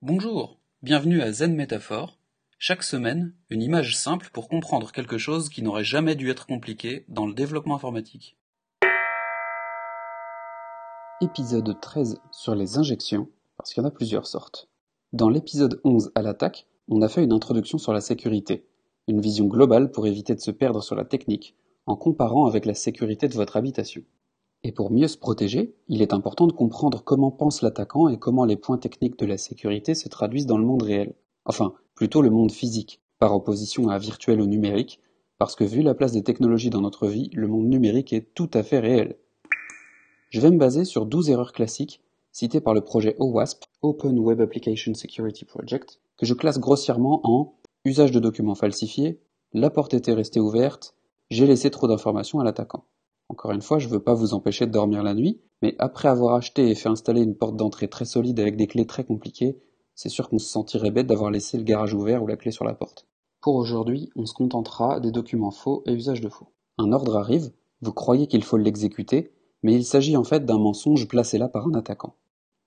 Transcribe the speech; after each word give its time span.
Bonjour, 0.00 0.60
bienvenue 0.80 1.22
à 1.22 1.32
Zen 1.32 1.56
Métaphore. 1.56 2.20
Chaque 2.56 2.84
semaine, 2.84 3.34
une 3.50 3.62
image 3.62 3.96
simple 3.96 4.30
pour 4.32 4.48
comprendre 4.48 4.92
quelque 4.92 5.18
chose 5.18 5.48
qui 5.48 5.60
n'aurait 5.60 5.82
jamais 5.82 6.14
dû 6.14 6.30
être 6.30 6.46
compliqué 6.46 7.04
dans 7.08 7.26
le 7.26 7.34
développement 7.34 7.74
informatique. 7.74 8.36
Épisode 11.20 11.80
13 11.80 12.20
sur 12.30 12.54
les 12.54 12.78
injections, 12.78 13.28
parce 13.56 13.74
qu'il 13.74 13.82
y 13.82 13.84
en 13.84 13.88
a 13.88 13.90
plusieurs 13.90 14.28
sortes. 14.28 14.68
Dans 15.12 15.30
l'épisode 15.30 15.80
11 15.82 16.12
à 16.14 16.22
l'attaque, 16.22 16.68
on 16.86 17.02
a 17.02 17.08
fait 17.08 17.24
une 17.24 17.32
introduction 17.32 17.78
sur 17.78 17.92
la 17.92 18.00
sécurité, 18.00 18.68
une 19.08 19.20
vision 19.20 19.46
globale 19.46 19.90
pour 19.90 20.06
éviter 20.06 20.36
de 20.36 20.40
se 20.40 20.52
perdre 20.52 20.80
sur 20.80 20.94
la 20.94 21.06
technique, 21.06 21.56
en 21.86 21.96
comparant 21.96 22.46
avec 22.46 22.66
la 22.66 22.74
sécurité 22.74 23.26
de 23.26 23.34
votre 23.34 23.56
habitation. 23.56 24.04
Et 24.64 24.72
pour 24.72 24.90
mieux 24.90 25.08
se 25.08 25.16
protéger, 25.16 25.74
il 25.88 26.02
est 26.02 26.12
important 26.12 26.46
de 26.46 26.52
comprendre 26.52 27.02
comment 27.04 27.30
pense 27.30 27.62
l'attaquant 27.62 28.08
et 28.08 28.18
comment 28.18 28.44
les 28.44 28.56
points 28.56 28.78
techniques 28.78 29.18
de 29.18 29.26
la 29.26 29.38
sécurité 29.38 29.94
se 29.94 30.08
traduisent 30.08 30.46
dans 30.46 30.58
le 30.58 30.64
monde 30.64 30.82
réel. 30.82 31.14
Enfin, 31.44 31.74
plutôt 31.94 32.22
le 32.22 32.30
monde 32.30 32.52
physique, 32.52 33.00
par 33.18 33.34
opposition 33.34 33.88
à 33.88 33.98
virtuel 33.98 34.40
ou 34.40 34.46
numérique, 34.46 35.00
parce 35.38 35.54
que 35.54 35.64
vu 35.64 35.82
la 35.82 35.94
place 35.94 36.12
des 36.12 36.24
technologies 36.24 36.70
dans 36.70 36.80
notre 36.80 37.06
vie, 37.06 37.30
le 37.32 37.46
monde 37.46 37.68
numérique 37.68 38.12
est 38.12 38.34
tout 38.34 38.50
à 38.52 38.62
fait 38.62 38.80
réel. 38.80 39.16
Je 40.30 40.40
vais 40.40 40.50
me 40.50 40.58
baser 40.58 40.84
sur 40.84 41.06
12 41.06 41.30
erreurs 41.30 41.52
classiques 41.52 42.02
citées 42.32 42.60
par 42.60 42.74
le 42.74 42.82
projet 42.82 43.16
OWASP, 43.18 43.64
Open 43.82 44.18
Web 44.18 44.40
Application 44.40 44.94
Security 44.94 45.44
Project, 45.44 46.00
que 46.16 46.26
je 46.26 46.34
classe 46.34 46.58
grossièrement 46.58 47.20
en 47.24 47.54
usage 47.84 48.10
de 48.10 48.20
documents 48.20 48.54
falsifiés, 48.54 49.20
la 49.52 49.70
porte 49.70 49.94
était 49.94 50.12
restée 50.12 50.40
ouverte, 50.40 50.94
j'ai 51.30 51.46
laissé 51.46 51.70
trop 51.70 51.88
d'informations 51.88 52.40
à 52.40 52.44
l'attaquant. 52.44 52.84
Encore 53.28 53.52
une 53.52 53.62
fois, 53.62 53.78
je 53.78 53.88
ne 53.88 53.92
veux 53.92 54.02
pas 54.02 54.14
vous 54.14 54.32
empêcher 54.32 54.66
de 54.66 54.72
dormir 54.72 55.02
la 55.02 55.14
nuit, 55.14 55.40
mais 55.60 55.76
après 55.78 56.08
avoir 56.08 56.34
acheté 56.34 56.70
et 56.70 56.74
fait 56.74 56.88
installer 56.88 57.20
une 57.20 57.36
porte 57.36 57.56
d'entrée 57.56 57.88
très 57.88 58.06
solide 58.06 58.40
avec 58.40 58.56
des 58.56 58.66
clés 58.66 58.86
très 58.86 59.04
compliquées, 59.04 59.58
c'est 59.94 60.08
sûr 60.08 60.28
qu'on 60.28 60.38
se 60.38 60.48
sentirait 60.48 60.90
bête 60.90 61.06
d'avoir 61.06 61.30
laissé 61.30 61.58
le 61.58 61.64
garage 61.64 61.92
ouvert 61.92 62.22
ou 62.22 62.26
la 62.26 62.36
clé 62.36 62.52
sur 62.52 62.64
la 62.64 62.74
porte. 62.74 63.06
Pour 63.40 63.56
aujourd'hui, 63.56 64.10
on 64.16 64.26
se 64.26 64.32
contentera 64.32 64.98
des 65.00 65.10
documents 65.12 65.50
faux 65.50 65.82
et 65.86 65.92
usage 65.92 66.20
de 66.20 66.28
faux. 66.28 66.48
Un 66.78 66.92
ordre 66.92 67.16
arrive, 67.16 67.52
vous 67.82 67.92
croyez 67.92 68.28
qu'il 68.28 68.44
faut 68.44 68.56
l'exécuter, 68.56 69.32
mais 69.62 69.74
il 69.74 69.84
s'agit 69.84 70.16
en 70.16 70.24
fait 70.24 70.44
d'un 70.44 70.58
mensonge 70.58 71.06
placé 71.06 71.36
là 71.36 71.48
par 71.48 71.66
un 71.66 71.74
attaquant. 71.74 72.16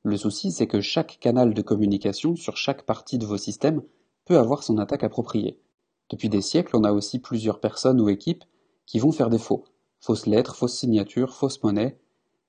Le 0.04 0.18
souci, 0.18 0.52
c'est 0.52 0.68
que 0.68 0.82
chaque 0.82 1.20
canal 1.20 1.54
de 1.54 1.62
communication 1.62 2.36
sur 2.36 2.58
chaque 2.58 2.86
partie 2.86 3.18
de 3.18 3.26
vos 3.26 3.38
systèmes 3.38 3.82
peut 4.26 4.38
avoir 4.38 4.64
son 4.64 4.78
attaque 4.78 5.04
appropriée. 5.04 5.62
Depuis 6.10 6.30
des 6.30 6.42
siècles, 6.42 6.76
on 6.76 6.84
a 6.84 6.92
aussi 6.92 7.20
plusieurs 7.20 7.60
personnes 7.60 8.02
ou 8.02 8.10
équipes 8.10 8.44
qui 8.86 9.00
vont 9.00 9.12
faire 9.12 9.30
des 9.30 9.38
faux, 9.38 9.64
fausses 10.02 10.26
lettres, 10.26 10.56
fausses 10.56 10.78
signatures, 10.78 11.34
fausses 11.34 11.64
monnaies. 11.64 11.98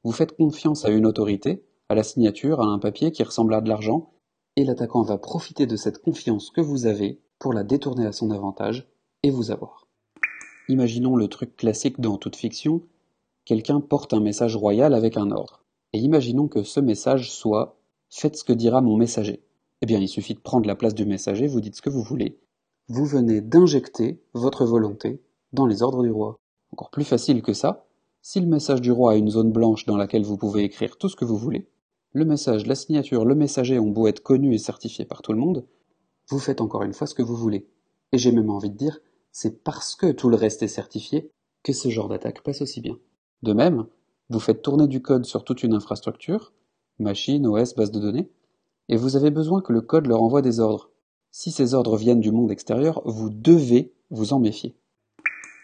Vous 0.02 0.12
faites 0.12 0.36
confiance 0.36 0.84
à 0.84 0.90
une 0.90 1.06
autorité, 1.06 1.64
à 1.88 1.94
la 1.94 2.02
signature, 2.02 2.60
à 2.60 2.66
un 2.66 2.78
papier 2.78 3.12
qui 3.12 3.22
ressemble 3.22 3.54
à 3.54 3.60
de 3.60 3.68
l'argent, 3.68 4.10
et 4.56 4.64
l'attaquant 4.64 5.02
va 5.02 5.18
profiter 5.18 5.66
de 5.66 5.76
cette 5.76 6.02
confiance 6.02 6.50
que 6.50 6.60
vous 6.60 6.86
avez 6.86 7.20
pour 7.38 7.52
la 7.52 7.62
détourner 7.62 8.06
à 8.06 8.12
son 8.12 8.30
avantage 8.30 8.88
et 9.22 9.30
vous 9.30 9.50
avoir. 9.50 9.86
Imaginons 10.68 11.16
le 11.16 11.28
truc 11.28 11.56
classique 11.56 12.00
dans 12.00 12.16
toute 12.16 12.36
fiction, 12.36 12.82
quelqu'un 13.44 13.80
porte 13.80 14.12
un 14.12 14.20
message 14.20 14.56
royal 14.56 14.94
avec 14.94 15.16
un 15.16 15.30
ordre. 15.30 15.62
Et 15.92 15.98
imaginons 15.98 16.48
que 16.48 16.62
ce 16.62 16.80
message 16.80 17.30
soit 17.30 17.76
Faites 18.14 18.36
ce 18.36 18.44
que 18.44 18.52
dira 18.52 18.82
mon 18.82 18.98
messager. 18.98 19.42
Eh 19.80 19.86
bien, 19.86 19.98
il 19.98 20.06
suffit 20.06 20.34
de 20.34 20.40
prendre 20.40 20.66
la 20.66 20.76
place 20.76 20.94
du 20.94 21.06
messager, 21.06 21.46
vous 21.46 21.62
dites 21.62 21.76
ce 21.76 21.82
que 21.82 21.88
vous 21.88 22.02
voulez. 22.02 22.38
Vous 22.88 23.06
venez 23.06 23.40
d'injecter 23.40 24.22
votre 24.34 24.66
volonté 24.66 25.22
dans 25.54 25.66
les 25.66 25.82
ordres 25.82 26.02
du 26.02 26.10
roi. 26.10 26.36
Encore 26.72 26.90
plus 26.90 27.04
facile 27.04 27.42
que 27.42 27.52
ça, 27.52 27.86
si 28.22 28.40
le 28.40 28.46
message 28.46 28.80
du 28.80 28.92
roi 28.92 29.12
a 29.12 29.16
une 29.16 29.30
zone 29.30 29.52
blanche 29.52 29.84
dans 29.84 29.96
laquelle 29.96 30.24
vous 30.24 30.36
pouvez 30.36 30.64
écrire 30.64 30.96
tout 30.96 31.08
ce 31.08 31.16
que 31.16 31.24
vous 31.24 31.36
voulez, 31.36 31.68
le 32.12 32.24
message, 32.24 32.66
la 32.66 32.74
signature, 32.74 33.24
le 33.24 33.34
messager 33.34 33.78
ont 33.78 33.90
beau 33.90 34.06
être 34.06 34.22
connus 34.22 34.54
et 34.54 34.58
certifiés 34.58 35.04
par 35.04 35.22
tout 35.22 35.32
le 35.32 35.38
monde, 35.38 35.66
vous 36.28 36.38
faites 36.38 36.60
encore 36.60 36.82
une 36.82 36.92
fois 36.92 37.06
ce 37.06 37.14
que 37.14 37.22
vous 37.22 37.36
voulez. 37.36 37.68
Et 38.12 38.18
j'ai 38.18 38.32
même 38.32 38.50
envie 38.50 38.70
de 38.70 38.76
dire, 38.76 39.00
c'est 39.32 39.62
parce 39.64 39.94
que 39.94 40.12
tout 40.12 40.28
le 40.28 40.36
reste 40.36 40.62
est 40.62 40.68
certifié 40.68 41.30
que 41.62 41.72
ce 41.72 41.88
genre 41.88 42.08
d'attaque 42.08 42.42
passe 42.42 42.62
aussi 42.62 42.80
bien. 42.80 42.98
De 43.42 43.52
même, 43.52 43.86
vous 44.28 44.40
faites 44.40 44.62
tourner 44.62 44.86
du 44.86 45.02
code 45.02 45.24
sur 45.24 45.44
toute 45.44 45.62
une 45.62 45.74
infrastructure, 45.74 46.52
machine, 46.98 47.46
OS, 47.46 47.74
base 47.74 47.90
de 47.90 48.00
données, 48.00 48.30
et 48.88 48.96
vous 48.96 49.16
avez 49.16 49.30
besoin 49.30 49.60
que 49.60 49.72
le 49.72 49.80
code 49.80 50.06
leur 50.06 50.22
envoie 50.22 50.42
des 50.42 50.60
ordres. 50.60 50.90
Si 51.30 51.50
ces 51.50 51.74
ordres 51.74 51.96
viennent 51.96 52.20
du 52.20 52.30
monde 52.30 52.50
extérieur, 52.50 53.02
vous 53.04 53.30
devez 53.30 53.94
vous 54.10 54.32
en 54.32 54.38
méfier. 54.38 54.76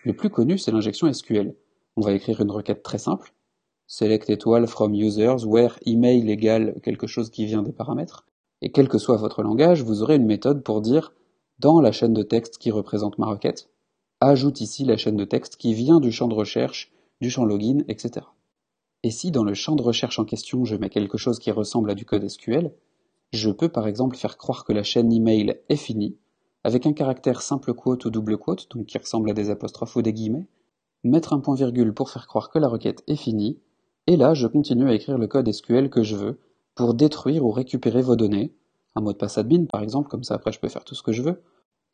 Le 0.04 0.14
plus 0.14 0.30
connu, 0.30 0.58
c'est 0.58 0.70
l'injection 0.70 1.12
SQL. 1.12 1.54
On 1.96 2.00
va 2.00 2.12
écrire 2.12 2.40
une 2.40 2.50
requête 2.50 2.82
très 2.82 2.98
simple. 2.98 3.32
Select 3.86 4.30
étoile 4.30 4.66
from 4.66 4.94
users 4.94 5.44
where 5.44 5.78
email 5.86 6.30
égale 6.30 6.74
quelque 6.82 7.06
chose 7.06 7.30
qui 7.30 7.46
vient 7.46 7.62
des 7.62 7.72
paramètres. 7.72 8.26
Et 8.60 8.70
quel 8.70 8.88
que 8.88 8.98
soit 8.98 9.16
votre 9.16 9.42
langage, 9.42 9.82
vous 9.82 10.02
aurez 10.02 10.16
une 10.16 10.26
méthode 10.26 10.62
pour 10.62 10.80
dire 10.80 11.12
dans 11.58 11.80
la 11.80 11.90
chaîne 11.90 12.14
de 12.14 12.22
texte 12.22 12.58
qui 12.58 12.70
représente 12.70 13.18
ma 13.18 13.26
requête, 13.26 13.70
ajoute 14.20 14.60
ici 14.60 14.84
la 14.84 14.96
chaîne 14.96 15.16
de 15.16 15.24
texte 15.24 15.56
qui 15.56 15.74
vient 15.74 16.00
du 16.00 16.12
champ 16.12 16.28
de 16.28 16.34
recherche, 16.34 16.92
du 17.20 17.30
champ 17.30 17.44
login, 17.44 17.78
etc. 17.88 18.26
Et 19.02 19.10
si 19.10 19.30
dans 19.30 19.44
le 19.44 19.54
champ 19.54 19.74
de 19.74 19.82
recherche 19.82 20.18
en 20.18 20.24
question 20.24 20.64
je 20.64 20.76
mets 20.76 20.90
quelque 20.90 21.18
chose 21.18 21.38
qui 21.38 21.50
ressemble 21.50 21.90
à 21.90 21.94
du 21.94 22.04
code 22.04 22.28
SQL, 22.28 22.72
je 23.32 23.50
peux 23.50 23.68
par 23.68 23.88
exemple 23.88 24.16
faire 24.16 24.36
croire 24.36 24.64
que 24.64 24.72
la 24.72 24.82
chaîne 24.82 25.12
email 25.12 25.56
est 25.68 25.76
finie, 25.76 26.16
avec 26.68 26.84
un 26.84 26.92
caractère 26.92 27.40
simple 27.40 27.72
quote 27.72 28.04
ou 28.04 28.10
double 28.10 28.36
quote, 28.36 28.68
donc 28.70 28.84
qui 28.84 28.98
ressemble 28.98 29.30
à 29.30 29.32
des 29.32 29.48
apostrophes 29.48 29.96
ou 29.96 30.02
des 30.02 30.12
guillemets, 30.12 30.46
mettre 31.02 31.32
un 31.32 31.40
point 31.40 31.54
virgule 31.54 31.94
pour 31.94 32.10
faire 32.10 32.26
croire 32.26 32.50
que 32.50 32.58
la 32.58 32.68
requête 32.68 33.02
est 33.06 33.16
finie, 33.16 33.58
et 34.06 34.18
là 34.18 34.34
je 34.34 34.46
continue 34.46 34.86
à 34.86 34.92
écrire 34.92 35.16
le 35.16 35.26
code 35.28 35.50
SQL 35.50 35.88
que 35.88 36.02
je 36.02 36.14
veux 36.14 36.38
pour 36.74 36.92
détruire 36.92 37.46
ou 37.46 37.52
récupérer 37.52 38.02
vos 38.02 38.16
données, 38.16 38.54
un 38.94 39.00
mot 39.00 39.14
de 39.14 39.16
passe 39.16 39.38
admin 39.38 39.64
par 39.64 39.82
exemple, 39.82 40.10
comme 40.10 40.24
ça 40.24 40.34
après 40.34 40.52
je 40.52 40.60
peux 40.60 40.68
faire 40.68 40.84
tout 40.84 40.94
ce 40.94 41.02
que 41.02 41.12
je 41.12 41.22
veux, 41.22 41.42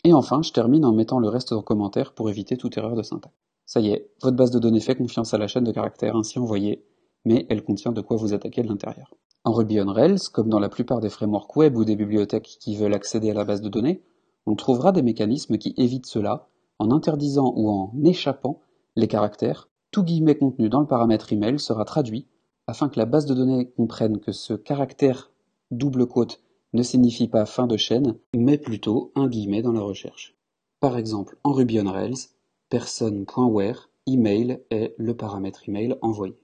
et 0.03 0.13
enfin 0.13 0.43
je 0.43 0.51
termine 0.51 0.85
en 0.85 0.93
mettant 0.93 1.21
le 1.21 1.29
reste 1.29 1.53
en 1.53 1.63
commentaire 1.63 2.13
pour 2.13 2.29
éviter 2.29 2.57
toute 2.57 2.77
erreur 2.77 2.97
de 2.97 3.05
syntaxe. 3.05 3.33
Ça 3.67 3.79
y 3.79 3.91
est, 3.91 4.11
votre 4.23 4.37
base 4.37 4.51
de 4.51 4.59
données 4.59 4.81
fait 4.81 4.97
confiance 4.97 5.35
à 5.35 5.39
la 5.39 5.47
chaîne 5.47 5.63
de 5.63 5.71
caractères 5.71 6.17
ainsi 6.17 6.41
envoyée, 6.41 6.85
mais 7.25 7.47
elle 7.49 7.63
contient 7.63 7.93
de 7.93 8.01
quoi 8.01 8.17
vous 8.17 8.35
attaquer 8.35 8.65
de 8.65 8.69
l'intérieur. 8.69 9.15
En 9.45 9.53
Ruby 9.53 9.81
on 9.81 9.93
Rails, 9.93 10.31
comme 10.33 10.49
dans 10.49 10.59
la 10.59 10.69
plupart 10.69 10.99
des 10.99 11.11
frameworks 11.11 11.55
web 11.55 11.77
ou 11.77 11.85
des 11.85 11.95
bibliothèques 11.95 12.57
qui 12.59 12.77
veulent 12.77 12.93
accéder 12.93 13.31
à 13.31 13.35
la 13.35 13.45
base 13.45 13.61
de 13.61 13.69
données, 13.69 14.03
on 14.47 14.55
trouvera 14.55 14.93
des 14.93 15.03
mécanismes 15.03 15.59
qui 15.59 15.75
évitent 15.77 16.07
cela 16.07 16.49
en 16.79 16.91
interdisant 16.91 17.53
ou 17.57 17.69
en 17.69 17.93
échappant 18.05 18.61
les 18.97 19.09
caractères. 19.09 19.69
Tout 19.91 20.03
guillemet 20.03 20.37
contenu 20.37 20.69
dans 20.69 20.81
le 20.81 20.87
paramètre 20.87 21.33
email 21.33 21.59
sera 21.59 21.85
traduit 21.85 22.27
afin 22.67 22.89
que 22.89 22.99
la 22.99 23.07
base 23.07 23.27
de 23.27 23.35
données 23.35 23.71
comprenne 23.71 24.19
que 24.19 24.33
ce 24.33 24.55
caractère 24.55 25.31
double 25.71 26.07
quote 26.07 26.41
ne 26.73 26.83
signifie 26.83 27.29
pas 27.29 27.47
fin 27.47 27.67
de 27.67 27.77
chaîne, 27.77 28.17
mais 28.35 28.59
plutôt 28.59 29.13
un 29.15 29.29
guillemet 29.29 29.63
dans 29.63 29.73
la 29.73 29.81
recherche. 29.81 30.37
Par 30.81 30.99
exemple, 30.99 31.39
en 31.45 31.53
Ruby 31.53 31.81
on 31.81 31.91
Rails, 31.91 32.31
person.where 32.69 33.91
email 34.07 34.61
est 34.71 34.95
le 34.99 35.17
paramètre 35.17 35.69
email 35.69 35.97
envoyé. 36.03 36.37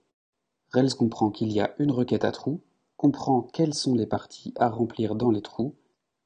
Rails 0.72 0.94
comprend 0.94 1.30
qu'il 1.30 1.50
y 1.52 1.60
a 1.60 1.74
une 1.78 1.90
requête 1.90 2.24
à 2.24 2.30
trous, 2.30 2.60
comprend 2.96 3.42
quelles 3.42 3.74
sont 3.74 3.94
les 3.94 4.06
parties 4.06 4.54
à 4.56 4.68
remplir 4.68 5.14
dans 5.16 5.30
les 5.30 5.42
trous 5.42 5.74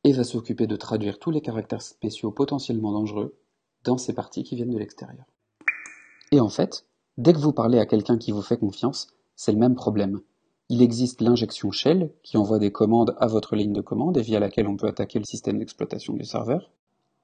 et 0.05 0.13
va 0.13 0.25
s'occuper 0.25 0.67
de 0.67 0.77
traduire 0.77 1.19
tous 1.19 1.31
les 1.31 1.41
caractères 1.41 1.83
spéciaux 1.83 2.31
potentiellement 2.31 2.93
dangereux 2.93 3.37
dans 3.85 3.99
ces 3.99 4.13
parties 4.13 4.45
qui 4.45 4.55
viennent 4.55 4.71
de 4.71 4.79
l'extérieur. 4.79 5.25
Et 6.31 6.41
en 6.41 6.49
fait, 6.49 6.87
dès 7.17 7.33
que 7.33 7.39
vous 7.39 7.53
parlez 7.53 7.79
à 7.79 7.87
quelqu'un 7.87 8.19
qui 8.19 8.31
vous 8.31 8.43
fait 8.43 8.59
confiance, 8.59 9.09
c'est 9.37 9.53
le 9.53 9.59
même 9.59 9.75
problème. 9.75 10.21
Il 10.69 10.83
existe 10.83 11.21
l'injection 11.21 11.71
shell 11.71 12.13
qui 12.23 12.37
envoie 12.37 12.59
des 12.59 12.73
commandes 12.73 13.15
à 13.19 13.27
votre 13.27 13.57
ligne 13.57 13.73
de 13.73 13.81
commande 13.81 14.17
et 14.17 14.23
via 14.23 14.41
laquelle 14.41 14.67
on 14.67 14.77
peut 14.77 14.87
attaquer 14.87 15.19
le 15.19 15.25
système 15.25 15.59
d'exploitation 15.59 16.15
du 16.15 16.25
serveur. 16.25 16.71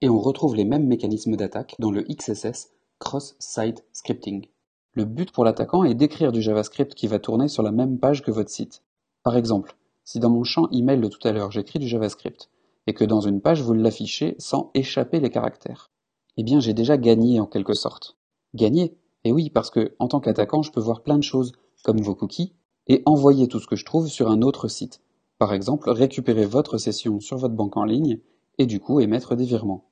Et 0.02 0.08
on 0.08 0.18
retrouve 0.18 0.56
les 0.56 0.64
mêmes 0.64 0.86
mécanismes 0.86 1.36
d'attaque 1.36 1.74
dans 1.78 1.90
le 1.90 2.02
XSS 2.02 2.70
Cross-Site 2.98 3.84
Scripting. 3.92 4.46
Le 4.92 5.04
but 5.04 5.30
pour 5.30 5.44
l'attaquant 5.44 5.84
est 5.84 5.94
d'écrire 5.94 6.32
du 6.32 6.42
JavaScript 6.42 6.94
qui 6.94 7.06
va 7.06 7.18
tourner 7.18 7.48
sur 7.48 7.62
la 7.62 7.72
même 7.72 7.98
page 7.98 8.22
que 8.22 8.30
votre 8.30 8.50
site. 8.50 8.82
Par 9.22 9.36
exemple, 9.36 9.76
si 10.04 10.18
dans 10.18 10.30
mon 10.30 10.44
champ 10.44 10.68
email 10.70 11.00
de 11.00 11.08
tout 11.08 11.26
à 11.26 11.32
l'heure 11.32 11.52
j'écris 11.52 11.78
du 11.78 11.86
JavaScript, 11.86 12.50
et 12.90 12.92
que 12.92 13.04
dans 13.04 13.20
une 13.20 13.40
page 13.40 13.62
vous 13.62 13.72
l'affichez 13.72 14.34
sans 14.40 14.72
échapper 14.74 15.20
les 15.20 15.30
caractères. 15.30 15.92
Eh 16.36 16.42
bien 16.42 16.58
j'ai 16.58 16.74
déjà 16.74 16.96
gagné 16.96 17.38
en 17.38 17.46
quelque 17.46 17.72
sorte. 17.72 18.16
Gagné? 18.52 18.98
Eh 19.22 19.30
oui, 19.30 19.48
parce 19.48 19.70
que 19.70 19.94
en 20.00 20.08
tant 20.08 20.18
qu'attaquant, 20.18 20.62
je 20.62 20.72
peux 20.72 20.80
voir 20.80 21.04
plein 21.04 21.16
de 21.16 21.22
choses, 21.22 21.52
comme 21.84 22.00
vos 22.00 22.16
cookies, 22.16 22.52
et 22.88 23.02
envoyer 23.06 23.46
tout 23.46 23.60
ce 23.60 23.68
que 23.68 23.76
je 23.76 23.84
trouve 23.84 24.08
sur 24.08 24.28
un 24.28 24.42
autre 24.42 24.66
site. 24.66 25.02
Par 25.38 25.54
exemple, 25.54 25.88
récupérer 25.88 26.46
votre 26.46 26.78
session 26.78 27.20
sur 27.20 27.36
votre 27.36 27.54
banque 27.54 27.76
en 27.76 27.84
ligne, 27.84 28.18
et 28.58 28.66
du 28.66 28.80
coup 28.80 28.98
émettre 28.98 29.36
des 29.36 29.44
virements. 29.44 29.84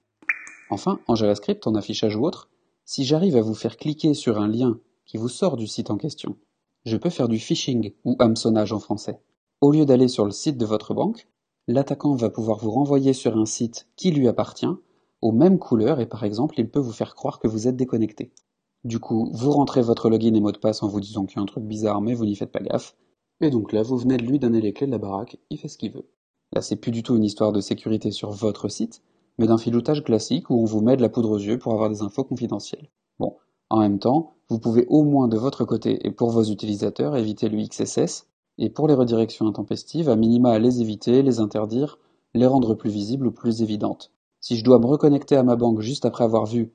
Enfin, 0.69 0.99
en 1.07 1.15
JavaScript, 1.15 1.69
en 1.69 1.77
affichage 1.77 2.17
ou 2.17 2.25
autre, 2.25 2.51
si 2.85 3.05
j'arrive 3.05 3.37
à 3.37 3.43
vous 3.43 3.55
faire 3.55 3.77
cliquer 3.77 4.13
sur 4.13 4.41
un 4.41 4.49
lien 4.49 4.81
qui 5.07 5.19
vous 5.19 5.29
sort 5.29 5.57
du 5.57 5.69
site 5.69 5.93
en 5.93 5.99
question, 5.99 6.37
je 6.85 6.97
peux 6.97 7.11
faire 7.11 7.29
du 7.29 7.39
phishing 7.39 7.93
ou 8.05 8.17
hameçonnage 8.19 8.73
en 8.73 8.81
français. 8.81 9.21
Au 9.61 9.71
lieu 9.71 9.87
d'aller 9.87 10.09
sur 10.09 10.25
le 10.25 10.33
site 10.33 10.59
de 10.59 10.67
votre 10.67 10.95
banque, 10.95 11.29
l'attaquant 11.69 12.15
va 12.15 12.31
pouvoir 12.31 12.59
vous 12.59 12.71
renvoyer 12.71 13.13
sur 13.13 13.37
un 13.37 13.45
site 13.45 13.87
qui 13.95 14.11
lui 14.11 14.27
appartient, 14.27 14.67
aux 15.21 15.33
mêmes 15.33 15.59
couleurs, 15.59 16.01
et 16.01 16.07
par 16.07 16.25
exemple, 16.25 16.59
il 16.59 16.69
peut 16.69 16.81
vous 16.81 16.93
faire 16.93 17.15
croire 17.15 17.39
que 17.39 17.47
vous 17.47 17.69
êtes 17.69 17.77
déconnecté. 17.77 18.33
Du 18.85 18.99
coup, 18.99 19.31
vous 19.35 19.51
rentrez 19.51 19.83
votre 19.83 20.09
login 20.09 20.35
et 20.35 20.41
mot 20.41 20.53
de 20.53 20.59
passe 20.59 20.83
en 20.83 20.89
vous 20.89 21.01
disant 21.01 21.27
qu'il 21.27 21.37
y 21.37 21.41
a 21.41 21.43
un 21.43 21.47
truc 21.47 21.65
bizarre, 21.65 22.01
mais 22.01 22.15
vous 22.15 22.25
n'y 22.25 22.37
faites 22.37 22.53
pas 22.53 22.61
gaffe. 22.61 22.97
Et 23.41 23.51
donc 23.51 23.73
là, 23.73 23.83
vous 23.83 23.97
venez 23.97 24.17
de 24.17 24.25
lui 24.25 24.39
donner 24.39 24.61
les 24.61 24.73
clés 24.73 24.87
de 24.87 24.93
la 24.93 24.99
baraque, 24.99 25.39
il 25.51 25.59
fait 25.59 25.69
ce 25.69 25.77
qu'il 25.77 25.93
veut. 25.93 26.09
Là, 26.53 26.63
c'est 26.63 26.77
plus 26.77 26.91
du 26.91 27.03
tout 27.03 27.17
une 27.17 27.25
histoire 27.25 27.53
de 27.53 27.61
sécurité 27.61 28.11
sur 28.11 28.31
votre 28.31 28.69
site, 28.69 29.03
mais 29.37 29.47
d'un 29.47 29.59
filoutage 29.59 30.03
classique 30.03 30.51
où 30.51 30.61
on 30.61 30.65
vous 30.65 30.81
met 30.81 30.97
de 30.97 31.03
la 31.03 31.09
poudre 31.09 31.31
aux 31.31 31.39
yeux 31.39 31.59
pour 31.59 31.73
avoir 31.73 31.91
des 31.91 32.03
infos 32.03 32.25
confidentielles. 32.25 32.89
Bon, 33.19 33.37
en 33.69 33.81
même 33.81 33.99
temps, 33.99 34.37
vous 34.49 34.59
pouvez 34.59 34.87
au 34.89 35.05
moins 35.05 35.29
de 35.29 35.37
votre 35.37 35.65
côté 35.65 36.07
et 36.07 36.11
pour 36.11 36.31
vos 36.31 36.45
utilisateurs 36.45 37.17
éviter 37.17 37.49
le 37.49 37.63
XSS, 37.63 38.28
et 38.59 38.71
pour 38.71 38.89
les 38.89 38.95
redirections 38.95 39.47
intempestives, 39.47 40.09
à 40.09 40.17
minima 40.17 40.59
les 40.59 40.81
éviter, 40.81 41.23
les 41.23 41.41
interdire, 41.41 41.99
les 42.35 42.47
rendre 42.47 42.75
plus 42.75 42.91
visibles 42.91 43.29
ou 43.29 43.33
plus 43.33 43.63
évidentes. 43.63 44.13
Si 44.41 44.57
je 44.57 44.65
dois 44.65 44.79
me 44.79 44.87
reconnecter 44.87 45.37
à 45.37 45.43
ma 45.43 45.57
banque 45.57 45.81
juste 45.81 46.05
après 46.05 46.25
avoir 46.25 46.47
vu 46.47 46.73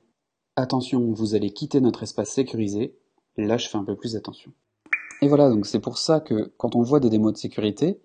Attention, 0.56 1.12
vous 1.12 1.34
allez 1.34 1.50
quitter 1.50 1.80
notre 1.80 2.04
espace 2.04 2.30
sécurisé, 2.30 2.96
là 3.36 3.56
je 3.56 3.68
fais 3.68 3.76
un 3.76 3.82
peu 3.82 3.96
plus 3.96 4.14
attention. 4.14 4.52
Et 5.20 5.26
voilà, 5.26 5.50
donc 5.50 5.66
c'est 5.66 5.80
pour 5.80 5.98
ça 5.98 6.20
que 6.20 6.52
quand 6.56 6.76
on 6.76 6.82
voit 6.82 7.00
des 7.00 7.10
démos 7.10 7.32
de 7.32 7.38
sécurité, 7.38 8.00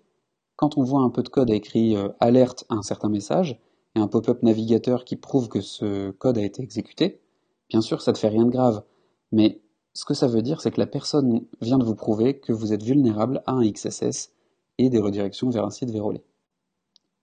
quand 0.56 0.76
on 0.76 0.82
voit 0.82 1.02
un 1.02 1.10
peu 1.10 1.22
de 1.22 1.28
code 1.28 1.50
écrit 1.50 1.94
euh, 1.94 2.08
alerte 2.18 2.64
à 2.68 2.74
un 2.74 2.82
certain 2.82 3.08
message, 3.08 3.60
et 3.94 4.00
un 4.00 4.08
pop-up 4.08 4.42
navigateur 4.42 5.04
qui 5.04 5.14
prouve 5.14 5.48
que 5.48 5.60
ce 5.60 6.10
code 6.10 6.38
a 6.38 6.42
été 6.42 6.62
exécuté, 6.62 7.20
bien 7.68 7.80
sûr 7.80 8.00
ça 8.00 8.10
ne 8.10 8.16
fait 8.16 8.28
rien 8.28 8.46
de 8.46 8.50
grave, 8.50 8.82
mais 9.30 9.60
ce 10.00 10.06
que 10.06 10.14
ça 10.14 10.28
veut 10.28 10.40
dire 10.40 10.62
c'est 10.62 10.70
que 10.70 10.80
la 10.80 10.86
personne 10.86 11.44
vient 11.60 11.76
de 11.76 11.84
vous 11.84 11.94
prouver 11.94 12.38
que 12.38 12.54
vous 12.54 12.72
êtes 12.72 12.82
vulnérable 12.82 13.42
à 13.44 13.52
un 13.52 13.70
XSS 13.70 14.30
et 14.78 14.88
des 14.88 14.98
redirections 14.98 15.50
vers 15.50 15.66
un 15.66 15.70
site 15.70 15.90
vérolé. 15.90 16.24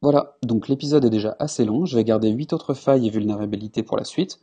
Voilà, 0.03 0.38
donc 0.44 0.68
l'épisode 0.68 1.03
est 1.03 1.09
déjà 1.09 1.35
assez 1.39 1.65
long, 1.65 1.85
je 1.85 1.95
vais 1.95 2.03
garder 2.03 2.29
8 2.29 2.53
autres 2.53 2.75
failles 2.75 3.07
et 3.07 3.09
vulnérabilités 3.09 3.81
pour 3.81 3.97
la 3.97 4.03
suite, 4.03 4.41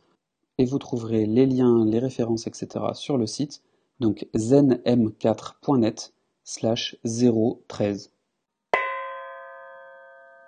et 0.57 0.65
vous 0.65 0.79
trouverez 0.79 1.25
les 1.25 1.45
liens, 1.45 1.85
les 1.85 1.99
références, 1.99 2.45
etc. 2.45 2.87
sur 2.93 3.17
le 3.17 3.25
site, 3.25 3.63
donc 4.01 4.27
zenm4.net 4.35 6.13
slash 6.43 6.97
013. 7.05 8.11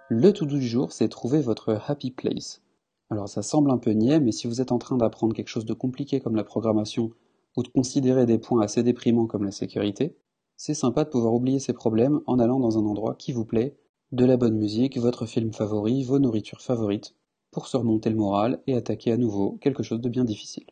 Le 0.09 0.33
to-do 0.33 0.57
du 0.57 0.67
jour, 0.67 0.91
c'est 0.91 1.07
trouver 1.07 1.39
votre 1.39 1.79
happy 1.87 2.11
place. 2.11 2.61
Alors 3.09 3.29
ça 3.29 3.43
semble 3.43 3.71
un 3.71 3.77
peu 3.77 3.91
niais, 3.91 4.19
mais 4.19 4.33
si 4.33 4.45
vous 4.45 4.59
êtes 4.59 4.73
en 4.73 4.77
train 4.77 4.97
d'apprendre 4.97 5.33
quelque 5.33 5.47
chose 5.47 5.65
de 5.65 5.73
compliqué 5.73 6.19
comme 6.19 6.35
la 6.35 6.43
programmation, 6.43 7.13
ou 7.57 7.63
de 7.63 7.67
considérer 7.67 8.25
des 8.25 8.37
points 8.37 8.61
assez 8.61 8.83
déprimants 8.83 9.25
comme 9.25 9.43
la 9.43 9.51
sécurité, 9.51 10.15
c'est 10.55 10.73
sympa 10.73 11.03
de 11.03 11.09
pouvoir 11.09 11.33
oublier 11.33 11.59
ces 11.59 11.73
problèmes 11.73 12.21
en 12.25 12.39
allant 12.39 12.59
dans 12.59 12.77
un 12.79 12.85
endroit 12.85 13.15
qui 13.15 13.33
vous 13.33 13.45
plaît, 13.45 13.75
de 14.13 14.23
la 14.23 14.37
bonne 14.37 14.55
musique, 14.55 14.97
votre 14.97 15.25
film 15.25 15.51
favori, 15.51 16.03
vos 16.03 16.19
nourritures 16.19 16.61
favorites, 16.61 17.15
pour 17.51 17.67
se 17.67 17.75
remonter 17.75 18.09
le 18.09 18.15
moral 18.15 18.61
et 18.67 18.75
attaquer 18.75 19.11
à 19.11 19.17
nouveau 19.17 19.57
quelque 19.59 19.83
chose 19.83 19.99
de 19.99 20.09
bien 20.09 20.23
difficile. 20.23 20.65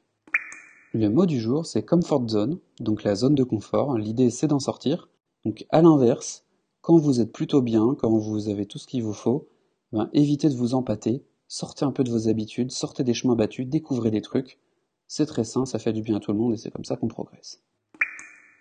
Le 0.93 1.09
mot 1.09 1.25
du 1.25 1.41
jour, 1.41 1.65
c'est 1.65 1.83
comfort 1.83 2.29
zone, 2.29 2.59
donc 2.79 3.03
la 3.03 3.15
zone 3.15 3.35
de 3.35 3.43
confort. 3.43 3.97
L'idée, 3.97 4.29
c'est 4.29 4.47
d'en 4.47 4.59
sortir. 4.59 5.09
Donc 5.43 5.65
à 5.69 5.81
l'inverse, 5.81 6.45
quand 6.81 6.97
vous 6.97 7.19
êtes 7.19 7.33
plutôt 7.33 7.61
bien, 7.61 7.95
quand 7.99 8.17
vous 8.17 8.47
avez 8.47 8.65
tout 8.65 8.77
ce 8.77 8.87
qu'il 8.87 9.03
vous 9.03 9.13
faut, 9.13 9.49
ben, 9.91 10.09
évitez 10.13 10.49
de 10.49 10.55
vous 10.55 10.73
empâter, 10.73 11.23
sortez 11.47 11.83
un 11.83 11.91
peu 11.91 12.03
de 12.03 12.11
vos 12.11 12.29
habitudes, 12.29 12.71
sortez 12.71 13.03
des 13.03 13.13
chemins 13.13 13.35
battus, 13.35 13.67
découvrez 13.67 14.11
des 14.11 14.21
trucs. 14.21 14.59
C'est 15.07 15.25
très 15.25 15.43
sain, 15.43 15.65
ça 15.65 15.79
fait 15.79 15.93
du 15.93 16.01
bien 16.01 16.17
à 16.17 16.19
tout 16.19 16.31
le 16.31 16.37
monde 16.37 16.53
et 16.53 16.57
c'est 16.57 16.71
comme 16.71 16.85
ça 16.85 16.95
qu'on 16.95 17.07
progresse. 17.07 17.63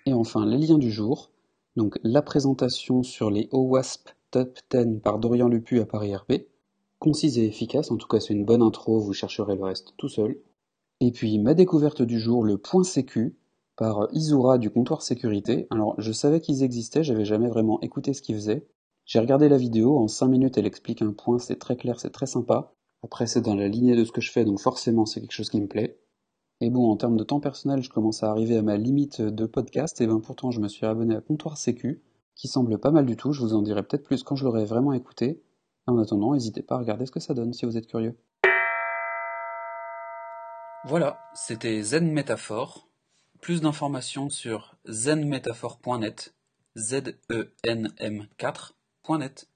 Et 0.06 0.12
enfin, 0.12 0.46
les 0.46 0.58
liens 0.58 0.78
du 0.78 0.90
jour. 0.90 1.30
Donc 1.76 1.98
la 2.04 2.22
présentation 2.22 3.02
sur 3.02 3.30
les 3.30 3.48
OWASP 3.50 4.10
Top 4.30 4.58
10 4.70 5.00
par 5.00 5.18
Dorian 5.18 5.48
Lupu 5.48 5.80
à 5.80 5.86
Paris 5.86 6.14
RP. 6.14 6.48
Concise 6.98 7.38
et 7.38 7.46
efficace, 7.46 7.90
en 7.90 7.96
tout 7.96 8.08
cas 8.08 8.20
c'est 8.20 8.32
une 8.32 8.44
bonne 8.44 8.62
intro, 8.62 8.98
vous 8.98 9.12
chercherez 9.12 9.56
le 9.56 9.62
reste 9.62 9.94
tout 9.96 10.08
seul. 10.08 10.40
Et 11.00 11.12
puis 11.12 11.38
ma 11.38 11.54
découverte 11.54 12.02
du 12.02 12.18
jour, 12.18 12.44
le 12.44 12.58
point 12.58 12.84
sécu, 12.84 13.36
par 13.76 14.08
Isura 14.12 14.58
du 14.58 14.70
comptoir 14.70 15.02
sécurité. 15.02 15.66
Alors 15.70 15.94
je 15.98 16.12
savais 16.12 16.40
qu'ils 16.40 16.62
existaient, 16.62 17.04
j'avais 17.04 17.24
jamais 17.24 17.48
vraiment 17.48 17.80
écouté 17.80 18.12
ce 18.12 18.22
qu'ils 18.22 18.36
faisaient. 18.36 18.66
J'ai 19.04 19.20
regardé 19.20 19.48
la 19.48 19.56
vidéo, 19.56 19.98
en 19.98 20.08
5 20.08 20.26
minutes 20.26 20.58
elle 20.58 20.66
explique 20.66 21.02
un 21.02 21.12
point, 21.12 21.38
c'est 21.38 21.58
très 21.58 21.76
clair, 21.76 22.00
c'est 22.00 22.10
très 22.10 22.26
sympa. 22.26 22.72
Après 23.02 23.26
c'est 23.26 23.42
dans 23.42 23.54
la 23.54 23.68
lignée 23.68 23.96
de 23.96 24.04
ce 24.04 24.12
que 24.12 24.20
je 24.20 24.32
fais, 24.32 24.44
donc 24.44 24.60
forcément 24.60 25.06
c'est 25.06 25.20
quelque 25.20 25.32
chose 25.32 25.50
qui 25.50 25.60
me 25.60 25.68
plaît. 25.68 25.98
Et 26.60 26.70
bon, 26.70 26.90
en 26.90 26.96
termes 26.96 27.16
de 27.16 27.24
temps 27.24 27.40
personnel, 27.40 27.82
je 27.82 27.90
commence 27.90 28.22
à 28.22 28.30
arriver 28.30 28.56
à 28.56 28.62
ma 28.62 28.76
limite 28.76 29.20
de 29.20 29.46
podcast, 29.46 30.00
et 30.00 30.06
ben 30.06 30.20
pourtant 30.20 30.50
je 30.50 30.60
me 30.60 30.68
suis 30.68 30.86
abonné 30.86 31.16
à 31.16 31.20
Comptoir 31.20 31.58
Sécu, 31.58 32.02
qui 32.34 32.48
semble 32.48 32.78
pas 32.78 32.90
mal 32.90 33.06
du 33.06 33.16
tout, 33.16 33.32
je 33.32 33.40
vous 33.40 33.54
en 33.54 33.62
dirai 33.62 33.82
peut-être 33.82 34.04
plus 34.04 34.22
quand 34.22 34.36
je 34.36 34.44
l'aurai 34.44 34.64
vraiment 34.64 34.92
écouté. 34.92 35.42
En 35.86 35.98
attendant, 35.98 36.32
n'hésitez 36.32 36.62
pas 36.62 36.76
à 36.76 36.78
regarder 36.78 37.06
ce 37.06 37.10
que 37.10 37.20
ça 37.20 37.34
donne 37.34 37.52
si 37.52 37.66
vous 37.66 37.76
êtes 37.76 37.86
curieux. 37.86 38.16
Voilà, 40.86 41.18
c'était 41.34 41.82
Zen 41.82 42.10
Métaphore. 42.10 42.88
Plus 43.40 43.60
d'informations 43.60 44.30
sur 44.30 44.76
zenmetaphore.net, 44.86 46.34
z 46.76 47.16
e 47.30 47.52
n 47.64 47.92
m 47.98 48.26
4.net. 48.38 49.48